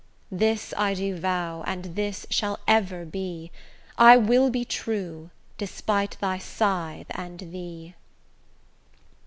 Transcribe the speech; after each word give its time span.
This 0.31 0.73
I 0.77 0.95
do 0.95 1.15
vow 1.15 1.63
and 1.67 1.93
this 1.95 2.25
shall 2.31 2.57
ever 2.67 3.05
be; 3.05 3.51
I 3.99 4.17
will 4.17 4.49
be 4.49 4.65
true 4.65 5.29
despite 5.59 6.17
thy 6.19 6.39
scythe 6.39 7.05
and 7.11 7.39
thee. 7.51 7.93